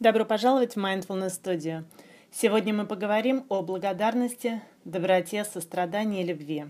Добро 0.00 0.24
пожаловать 0.24 0.76
в 0.76 0.78
Mindfulness 0.78 1.42
Studio. 1.42 1.82
Сегодня 2.30 2.72
мы 2.72 2.86
поговорим 2.86 3.44
о 3.48 3.62
благодарности, 3.62 4.62
доброте, 4.84 5.44
сострадании 5.44 6.22
и 6.22 6.24
любви. 6.24 6.66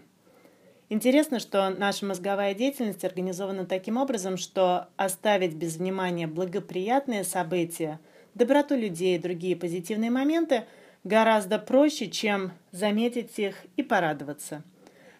Интересно, 0.88 1.38
что 1.38 1.68
наша 1.68 2.06
мозговая 2.06 2.54
деятельность 2.54 3.04
организована 3.04 3.66
таким 3.66 3.98
образом, 3.98 4.38
что 4.38 4.88
оставить 4.96 5.52
без 5.52 5.76
внимания 5.76 6.26
благоприятные 6.26 7.22
события, 7.22 8.00
доброту 8.32 8.74
людей 8.74 9.16
и 9.16 9.20
другие 9.20 9.56
позитивные 9.56 10.10
моменты 10.10 10.64
гораздо 11.04 11.58
проще, 11.58 12.08
чем 12.08 12.52
заметить 12.70 13.38
их 13.38 13.56
и 13.76 13.82
порадоваться. 13.82 14.62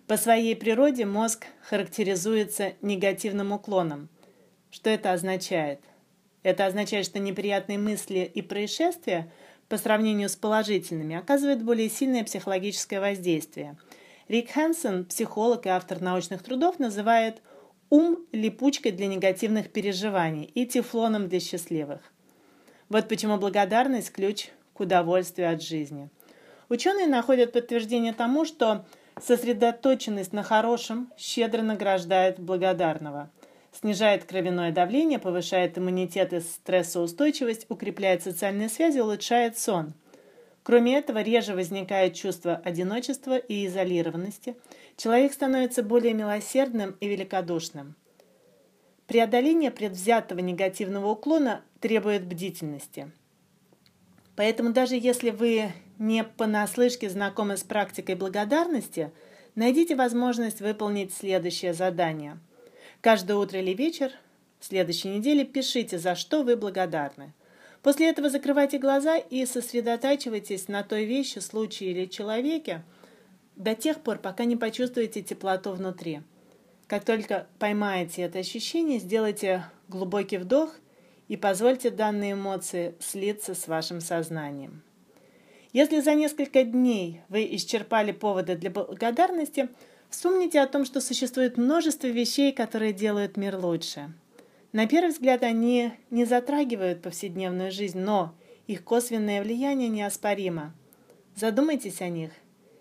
По 0.07 0.17
своей 0.17 0.57
природе 0.57 1.05
мозг 1.05 1.45
характеризуется 1.61 2.73
негативным 2.81 3.53
уклоном. 3.53 4.09
Что 4.71 4.89
это 4.89 5.13
означает? 5.13 5.81
Это 6.43 6.66
означает, 6.66 7.05
что 7.05 7.18
неприятные 7.18 7.79
мысли 7.79 8.30
и 8.32 8.43
происшествия 8.43 9.30
по 9.69 9.77
сравнению 9.77 10.29
с 10.29 10.37
положительными 10.37 11.16
оказывают 11.16 11.62
более 11.62 11.91
сильное 11.91 12.24
психологическое 12.24 13.01
воздействие. 13.01 13.77
Рик 14.29 14.51
Хэнсон, 14.51 15.05
психолог 15.06 15.66
и 15.66 15.70
автор 15.70 16.01
научных 16.01 16.43
трудов, 16.43 16.79
называет 16.79 17.43
ум 17.91 18.19
липучкой 18.32 18.93
для 18.93 19.06
негативных 19.06 19.70
переживаний 19.73 20.45
и 20.45 20.66
тефлоном 20.66 21.29
для 21.29 21.41
счастливых. 21.41 22.01
Вот 22.88 23.09
почему 23.09 23.37
благодарность– 23.37 24.12
ключ 24.12 24.48
к 24.74 24.80
удовольствию 24.80 25.52
от 25.52 25.62
жизни. 25.62 26.09
Ученые 26.68 27.07
находят 27.07 27.52
подтверждение 27.52 28.12
тому, 28.12 28.45
что 28.45 28.87
сосредоточенность 29.20 30.32
на 30.32 30.43
хорошем 30.43 31.10
щедро 31.18 31.62
награждает 31.62 32.38
благодарного– 32.38 33.30
снижает 33.80 34.24
кровяное 34.24 34.73
давление, 34.73 35.18
повышает 35.18 35.78
иммунитет 35.78 36.32
и 36.32 36.41
стрессоустойчивость, 36.41 37.66
укрепляет 37.68 38.23
социальные 38.23 38.68
связи, 38.68 38.98
улучшает 38.98 39.59
сон. 39.59 39.95
Кроме 40.64 40.96
этого, 40.98 41.23
реже 41.23 41.54
возникает 41.54 42.15
чувство 42.15 42.57
одиночества 42.57 43.38
и 43.38 43.66
изолированности. 43.66 44.57
Человек 44.96 45.32
становится 45.32 45.82
более 45.82 46.12
милосердным 46.12 46.96
и 47.01 47.09
великодушным. 47.09 47.95
Преодоление 49.07 49.70
предвзятого 49.70 50.40
негативного 50.40 51.07
уклона 51.07 51.63
требует 51.80 52.26
бдительности. 52.26 53.10
Поэтому 54.37 54.73
даже 54.73 54.96
если 54.96 55.30
вы 55.30 55.73
не 55.98 56.24
понаслышке 56.24 57.09
знакомы 57.09 57.57
с 57.57 57.63
практикой 57.63 58.16
благодарности, 58.16 59.10
найдите 59.54 59.95
возможность 59.95 60.60
выполнить 60.60 61.15
следующее 61.15 61.73
задание– 61.73 62.38
Каждое 63.01 63.37
утро 63.37 63.60
или 63.60 63.74
вечер 63.74 64.10
в 64.59 64.65
следующей 64.65 65.09
неделе 65.09 65.44
пишите, 65.44 65.99
за 65.99 66.16
что 66.16 66.43
вы 66.43 66.56
благодарны. 66.56 67.32
После 67.82 68.10
этого 68.10 68.28
закрывайте 68.28 68.78
глаза 68.78 69.19
и 69.19 69.47
сосредотачивайтесь 69.47 70.66
на 70.66 70.82
той 70.82 71.04
вещи, 71.04 71.38
случае 71.38 71.93
или 71.93 72.06
человеке 72.06 72.82
до 73.54 73.76
тех 73.76 74.00
пор, 74.00 74.19
пока 74.19 74.44
не 74.44 74.56
почувствуете 74.56 75.22
теплоту 75.22 75.71
внутри. 75.71 76.22
Как 76.88 77.04
только 77.04 77.47
поймаете 77.60 78.22
это 78.22 78.41
ощущение, 78.41 78.99
сделайте 78.99 79.65
глубокий 79.87 80.38
вдох 80.38 80.75
и 81.28 81.37
позвольте 81.37 81.91
данные 81.91 82.32
эмоции 82.32 82.97
слиться 82.99 83.54
с 83.54 83.69
вашим 83.69 84.00
сознанием. 84.00 84.82
Если 85.72 86.00
за 86.00 86.15
несколько 86.15 86.65
дней 86.65 87.21
вы 87.28 87.47
исчерпали 87.54 88.10
поводы 88.10 88.56
для 88.56 88.71
благодарности– 88.71 89.69
Вспомните 90.10 90.60
о 90.60 90.66
том, 90.66 90.84
что 90.84 91.00
существует 91.00 91.56
множество 91.56 92.06
вещей, 92.06 92.53
которые 92.53 92.92
делают 92.92 93.37
мир 93.37 93.56
лучше. 93.56 94.12
На 94.72 94.87
первый 94.87 95.10
взгляд 95.10 95.42
они 95.42 95.92
не 96.10 96.25
затрагивают 96.25 97.03
повседневную 97.03 97.70
жизнь, 97.70 97.98
но 97.98 98.34
их 98.66 98.84
косвенное 98.84 99.42
влияние 99.42 99.88
неоспоримо. 99.88 100.75
Задумайтесь 101.34 102.00
о 102.00 102.09
них, 102.09 102.32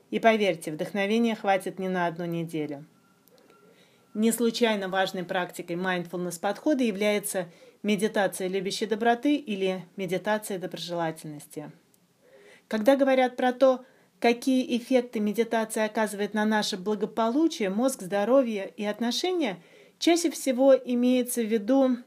и 0.09 0.19
поверьте, 0.19 0.71
вдохновения 0.71 1.35
хватит 1.35 1.79
не 1.79 1.89
на 1.89 2.07
одну 2.07 2.25
неделю. 2.25 2.85
Не 4.13 4.31
случайно 4.31 4.89
важной 4.89 5.23
практикой 5.23 5.75
mindfulness 5.75 6.39
подхода 6.39 6.83
является 6.83 7.47
медитация 7.83 8.47
любящей 8.47 8.87
доброты 8.87 9.35
или 9.35 9.85
медитация 9.95 10.57
доброжелательности. 10.57 11.71
Когда 12.67 12.95
говорят 12.95 13.35
про 13.35 13.53
то, 13.53 13.85
какие 14.19 14.77
эффекты 14.77 15.19
медитация 15.19 15.85
оказывает 15.85 16.33
на 16.33 16.45
наше 16.45 16.77
благополучие, 16.77 17.69
мозг, 17.69 18.01
здоровье 18.01 18.71
и 18.75 18.85
отношения, 18.85 19.61
чаще 19.99 20.29
всего 20.31 20.75
имеется 20.75 21.41
в 21.41 21.45
виду 21.45 21.97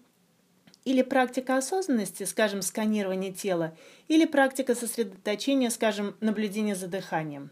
или 0.84 1.02
практика 1.02 1.56
осознанности, 1.56 2.24
скажем, 2.24 2.62
сканирование 2.62 3.32
тела, 3.32 3.76
или 4.08 4.24
практика 4.24 4.74
сосредоточения, 4.74 5.70
скажем, 5.70 6.16
наблюдение 6.20 6.74
за 6.74 6.86
дыханием. 6.86 7.50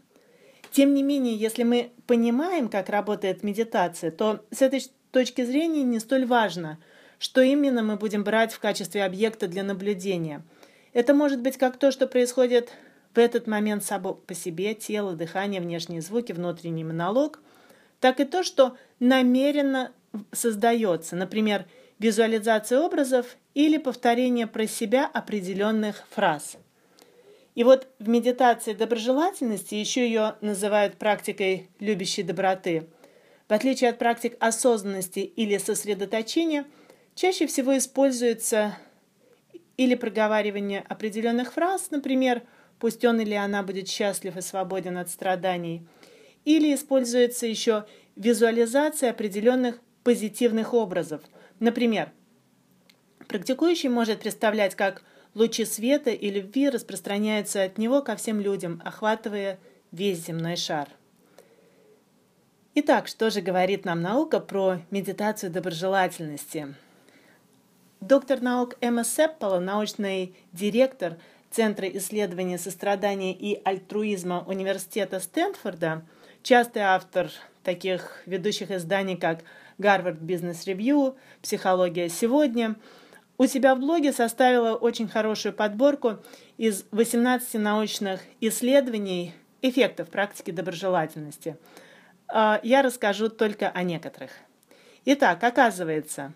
Тем 0.71 0.93
не 0.93 1.03
менее, 1.03 1.35
если 1.35 1.63
мы 1.63 1.91
понимаем, 2.05 2.69
как 2.69 2.89
работает 2.89 3.43
медитация, 3.43 4.11
то 4.11 4.45
с 4.51 4.61
этой 4.61 4.81
точки 5.11 5.43
зрения 5.43 5.83
не 5.83 5.99
столь 5.99 6.25
важно, 6.25 6.79
что 7.17 7.41
именно 7.41 7.81
мы 7.83 7.97
будем 7.97 8.23
брать 8.23 8.53
в 8.53 8.59
качестве 8.59 9.03
объекта 9.03 9.47
для 9.47 9.63
наблюдения. 9.63 10.43
Это 10.93 11.13
может 11.13 11.41
быть 11.41 11.57
как 11.57 11.77
то, 11.77 11.91
что 11.91 12.07
происходит 12.07 12.71
в 13.13 13.17
этот 13.17 13.47
момент 13.47 13.83
само 13.83 14.13
по 14.13 14.33
себе 14.33 14.73
тело, 14.75 15.15
дыхание, 15.15 15.61
внешние 15.61 16.01
звуки, 16.01 16.31
внутренний 16.31 16.83
монолог, 16.83 17.39
так 17.99 18.19
и 18.19 18.25
то, 18.25 18.43
что 18.43 18.77
намеренно 18.99 19.91
создается, 20.31 21.15
например, 21.15 21.65
визуализация 21.97 22.79
образов 22.79 23.37
или 23.53 23.77
повторение 23.77 24.47
про 24.47 24.67
себя 24.67 25.05
определенных 25.05 26.03
фраз. 26.09 26.57
И 27.55 27.63
вот 27.63 27.87
в 27.99 28.07
медитации 28.07 28.73
доброжелательности 28.73 29.75
еще 29.75 30.05
ее 30.05 30.35
называют 30.39 30.95
практикой 30.95 31.69
любящей 31.79 32.23
доброты. 32.23 32.87
В 33.49 33.53
отличие 33.53 33.89
от 33.89 33.97
практик 33.97 34.37
осознанности 34.39 35.19
или 35.19 35.57
сосредоточения, 35.57 36.65
чаще 37.15 37.47
всего 37.47 37.77
используется 37.77 38.77
или 39.75 39.95
проговаривание 39.95 40.85
определенных 40.87 41.53
фраз, 41.53 41.89
например,– 41.89 42.43
пусть 42.79 43.05
он 43.05 43.19
или 43.19 43.33
она 43.33 43.63
будет 43.63 43.87
счастлив 43.87 44.35
и 44.37 44.41
свободен 44.41 44.97
от 44.97 45.09
страданий. 45.09 45.85
Или 46.45 46.73
используется 46.73 47.45
еще 47.45 47.85
визуализация 48.15 49.11
определенных 49.11 49.79
позитивных 50.03 50.73
образов. 50.73 51.21
Например, 51.59 52.11
практикующий 53.27 53.89
может 53.89 54.21
представлять, 54.21 54.75
как 54.75 55.03
лучи 55.35 55.65
света 55.65 56.09
и 56.09 56.29
любви 56.31 56.69
распространяются 56.69 57.63
от 57.63 57.77
него 57.77 58.01
ко 58.01 58.15
всем 58.15 58.39
людям, 58.39 58.81
охватывая 58.83 59.59
весь 59.91 60.25
земной 60.25 60.55
шар. 60.55 60.87
Итак, 62.75 63.07
что 63.07 63.29
же 63.29 63.41
говорит 63.41 63.83
нам 63.83 64.01
наука 64.01 64.39
про 64.39 64.79
медитацию 64.89 65.51
доброжелательности? 65.51 66.75
Доктор 67.99 68.41
наук 68.41 68.77
Эмма 68.79 69.03
Сеппала, 69.03 69.59
научный 69.59 70.33
директор 70.53 71.17
Центра 71.51 71.87
исследования 71.87 72.57
сострадания 72.57 73.33
и 73.33 73.59
альтруизма 73.63 74.43
Университета 74.47 75.19
Стэнфорда, 75.19 76.03
частый 76.43 76.83
автор 76.83 77.31
таких 77.63 78.21
ведущих 78.25 78.71
изданий, 78.71 79.17
как 79.17 79.43
Гарвард 79.77 80.19
Бизнес 80.19 80.65
Ревью, 80.65 81.15
Психология 81.41 82.09
сегодня, 82.09 82.75
у 83.39 83.47
себя 83.47 83.73
в 83.73 83.79
блоге 83.79 84.11
составила 84.11 84.75
очень 84.75 85.07
хорошую 85.07 85.53
подборку 85.53 86.17
из 86.57 86.85
18 86.91 87.55
научных 87.55 88.21
исследований 88.41 89.33
эффектов 89.61 90.09
практики 90.09 90.51
доброжелательности. 90.51 91.57
А, 92.27 92.59
я 92.63 92.81
расскажу 92.81 93.29
только 93.29 93.69
о 93.69 93.83
некоторых. 93.83 94.31
Итак, 95.05 95.43
оказывается, 95.43 96.33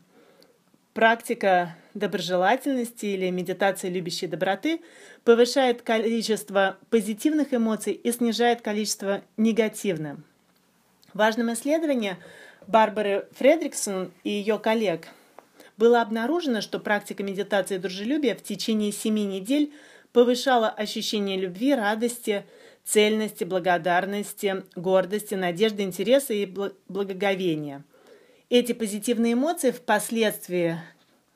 Практика 0.93 1.75
доброжелательности 1.95 3.07
или 3.07 3.31
медитация 3.31 3.89
любящей 3.89 4.27
доброты 4.27 4.79
повышает 5.23 5.81
количество 5.81 6.78
позитивных 6.91 7.51
эмоций 7.51 7.93
и 7.93 8.11
снижает 8.11 8.61
количество 8.61 9.23
негативных. 9.35 10.17
В 11.11 11.17
важном 11.17 11.51
исследовании 11.53 12.17
Барбары 12.67 13.28
Фредриксон 13.31 14.11
и 14.23 14.29
ее 14.29 14.59
коллег 14.59 15.07
было 15.78 15.99
обнаружено, 15.99 16.61
что 16.61 16.79
практика 16.79 17.23
медитации 17.23 17.78
дружелюбия 17.78 18.35
в 18.35 18.43
течение 18.43 18.91
семи 18.91 19.25
недель 19.25 19.73
повышала 20.11 20.69
ощущение 20.69 21.39
любви, 21.39 21.73
радости, 21.73 22.46
цельности, 22.84 23.43
благодарности, 23.43 24.63
гордости, 24.75 25.34
надежды, 25.34 25.81
интереса 25.81 26.35
и 26.35 26.46
благоговения– 26.46 27.84
эти 28.49 28.73
позитивные 28.73 29.34
эмоции 29.34 29.72
впоследствии 29.72 30.79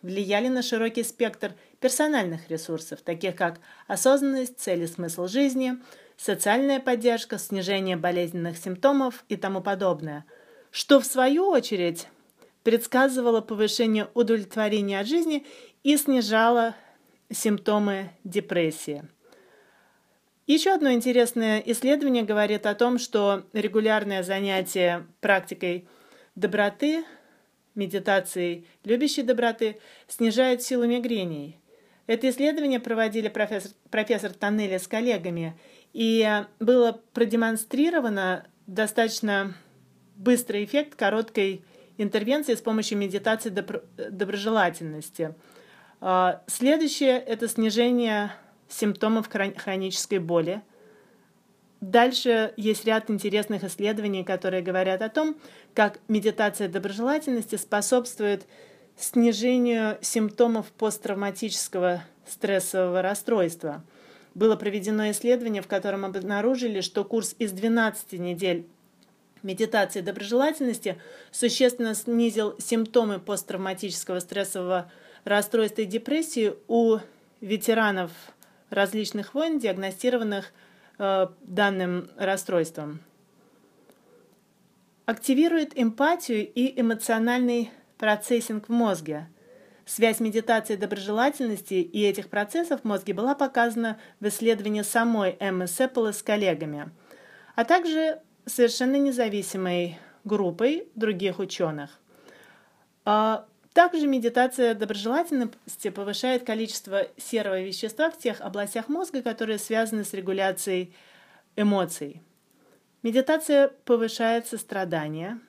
влияли 0.02 0.48
на 0.48 0.62
широкий 0.62 1.04
спектр 1.04 1.54
персональных 1.80 2.50
ресурсов, 2.50 3.02
таких 3.02 3.36
как 3.36 3.60
осознанность, 3.88 4.60
цель 4.60 4.84
и 4.84 4.88
смысл 4.88 5.28
жизни, 5.28 5.74
социальная 6.18 6.80
поддержка, 6.80 7.38
снижение 7.38 7.98
болезненных 7.98 8.58
симптомов 8.58 9.24
и 9.30 9.36
тому 9.36 9.62
подобное, 9.62 10.26
что 10.72 11.00
в 11.00 11.06
свою 11.06 11.48
очередь 11.48 12.08
предсказывало 12.64 13.42
повышение 13.42 14.10
удовлетворения 14.14 15.00
от 15.00 15.08
жизни 15.08 15.46
и 15.84 15.96
снижало 15.98 16.76
симптомы 17.32 18.12
депрессии. 18.24 19.08
Еще 20.48 20.72
одно 20.72 20.94
интересное 20.94 21.60
исследование 21.66 22.24
говорит 22.24 22.66
о 22.66 22.76
том, 22.76 23.00
что 23.00 23.44
регулярное 23.52 24.24
занятие 24.24 25.06
практикой 25.20 25.88
доброты, 26.38 27.04
медитацией 27.76 28.66
любящей 28.86 29.24
доброты 29.24 29.80
снижает 30.08 30.62
силу 30.62 30.86
мигрений. 30.86 31.60
Это 32.06 32.30
исследование 32.30 32.80
проводили 32.80 33.28
профессор, 33.28 33.72
профессор 33.90 34.32
Тоннели 34.32 34.78
с 34.78 34.88
коллегами, 34.88 35.60
и 35.92 36.26
было 36.60 37.02
продемонстрировано 37.14 38.48
достаточно 38.68 39.56
быстрый 40.16 40.64
эффект 40.64 40.96
короткой 40.96 41.64
интервенции 41.98 42.56
с 42.56 42.62
помощью 42.62 42.98
медитации 42.98 43.50
доброжелательности. 43.50 45.34
А, 46.00 46.44
следующее– 46.48 47.20
это 47.28 47.48
снижение 47.48 48.32
симптомов 48.70 49.28
хронической 49.30 50.20
боли. 50.20 50.62
Дальше 51.82 52.54
есть 52.58 52.86
ряд 52.86 53.10
интересных 53.10 53.64
исследований, 53.64 54.24
которые 54.24 54.64
говорят 54.64 55.02
о 55.02 55.10
том, 55.10 55.38
как 55.76 56.00
медитация 56.08 56.68
доброжелательности 56.68 57.56
способствует 57.56 58.46
снижению 58.98 59.98
симптомов 60.02 60.72
посттравматического 60.72 62.04
стрессового 62.28 63.02
расстройства. 63.04 63.84
Было 64.34 64.56
проведено 64.56 65.10
исследование, 65.12 65.62
в 65.62 65.68
котором 65.68 66.04
обнаружили, 66.04 66.82
что 66.82 67.04
курс 67.04 67.36
из 67.38 67.52
12 67.52 68.14
недель 68.14 68.66
медитации 69.44 70.02
доброжелательности 70.02 71.00
существенно 71.32 71.94
снизил 71.94 72.56
симптомы 72.60 73.20
посттравматического 73.20 74.20
стрессового 74.20 74.92
расстройства 75.24 75.82
и 75.82 75.86
депрессии 75.86 76.54
у 76.68 76.98
ветеранов 77.40 78.12
различных 78.70 79.34
войн, 79.34 79.60
диагностированных 79.60 80.52
э, 80.98 81.28
данным 81.42 82.10
расстройством. 82.18 83.02
Активирует 85.06 85.72
эмпатию 85.80 86.46
и 86.46 86.80
эмоциональный 86.80 87.72
процессинг 87.98 88.68
в 88.68 88.72
мозге. 88.72 89.30
Связь 89.86 90.20
медитации 90.20 90.76
доброжелательности 90.76 91.76
и 91.76 92.04
этих 92.04 92.30
процессов 92.30 92.82
в 92.82 92.84
мозге 92.84 93.14
была 93.14 93.36
показана 93.36 93.98
в 94.20 94.28
исследовании 94.28 94.82
самой 94.82 95.38
Эммы 95.40 95.68
Сеппела 95.68 96.12
с 96.12 96.22
коллегами, 96.22 96.92
а 97.56 97.64
также 97.64 98.22
совершенно 98.46 98.98
независимой 98.98 99.98
группой 100.26 100.90
других 100.96 101.40
ученых. 101.40 102.02
Также 103.78 104.08
медитация 104.08 104.74
доброжелательности 104.74 105.92
повышает 105.92 106.44
количество 106.44 107.06
серого 107.16 107.62
вещества 107.62 108.10
в 108.10 108.18
тех 108.18 108.42
областях 108.42 108.90
мозга, 108.90 109.22
которые 109.22 109.60
связаны 109.60 110.04
с 110.04 110.14
регуляцией 110.14 110.96
эмоций. 111.56 112.24
Медитация 113.04 113.68
повышает 113.86 114.48
сострадание, 114.48 115.40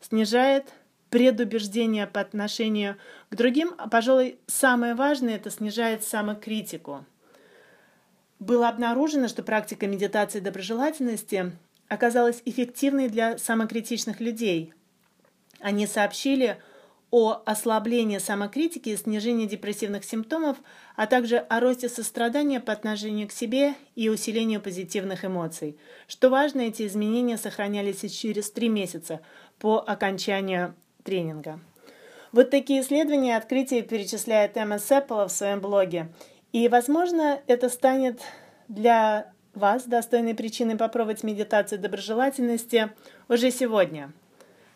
снижает 0.00 0.72
предубеждение 1.10 2.06
по 2.06 2.20
отношению 2.20 2.98
к 3.30 3.34
другим, 3.34 3.74
а, 3.78 3.88
пожалуй, 3.88 4.38
самое 4.46 4.94
важное– 4.94 5.34
это 5.36 5.50
снижает 5.50 6.04
самокритику. 6.04 7.04
Было 8.38 8.68
обнаружено, 8.68 9.26
что 9.26 9.42
практика 9.42 9.88
медитации 9.88 10.38
доброжелательности 10.38 11.50
оказалась 11.88 12.42
эффективной 12.44 13.08
для 13.08 13.38
самокритичных 13.38 14.20
людей. 14.20 14.72
Они 15.58 15.88
сообщили– 15.88 16.62
о 17.12 17.42
ослаблении 17.44 18.16
самокритики 18.16 18.88
и 18.88 18.96
снижении 18.96 19.44
депрессивных 19.46 20.02
симптомов, 20.02 20.56
а 20.96 21.06
также 21.06 21.36
о 21.36 21.60
росте 21.60 21.90
сострадания 21.90 22.58
по 22.58 22.72
отношению 22.72 23.28
к 23.28 23.32
себе 23.32 23.74
и 23.94 24.08
усилению 24.08 24.62
позитивных 24.62 25.22
эмоций. 25.22 25.76
Что 26.08 26.30
важно, 26.30 26.62
эти 26.62 26.86
изменения 26.86 27.36
сохранялись 27.36 28.02
и 28.02 28.08
через 28.08 28.50
три 28.50 28.70
месяца 28.70 29.20
по 29.58 29.84
окончанию 29.86 30.74
тренинга. 31.04 31.60
Вот 32.32 32.48
такие 32.48 32.80
исследования 32.80 33.32
и 33.32 33.36
открытия 33.36 33.82
перечисляет 33.82 34.56
Эмма 34.56 34.78
Сеппела 34.78 35.28
в 35.28 35.32
своем 35.32 35.60
блоге. 35.60 36.08
И, 36.52 36.66
возможно, 36.68 37.42
это 37.46 37.68
станет 37.68 38.22
для 38.68 39.30
вас 39.52 39.84
достойной 39.84 40.34
причиной 40.34 40.76
попробовать 40.76 41.24
медитацию 41.24 41.78
доброжелательности 41.78 42.90
уже 43.28 43.50
сегодня– 43.50 44.14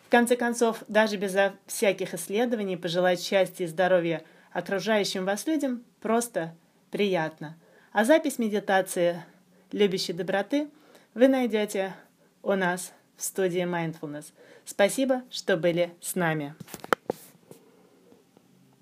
в 0.07 0.09
конце 0.09 0.37
концов, 0.37 0.85
даже 0.87 1.17
без 1.17 1.35
всяких 1.65 2.13
исследований 2.13 2.77
пожелать 2.77 3.21
счастья 3.21 3.65
и 3.65 3.67
здоровья 3.67 4.23
окружающим 4.53 5.25
вас 5.25 5.45
людям 5.45 5.83
просто 5.99 6.55
приятно. 6.91 7.57
А 7.91 8.05
запись 8.05 8.39
медитации 8.39 9.21
любящей 9.73 10.13
доброты 10.13 10.69
вы 11.13 11.27
найдете 11.27 11.93
у 12.41 12.53
нас 12.53 12.93
в 13.17 13.23
студии 13.25 13.63
Mindfulness. 13.63 14.27
Спасибо, 14.63 15.23
что 15.29 15.57
были 15.57 15.93
с 15.99 16.15
нами. 16.15 16.55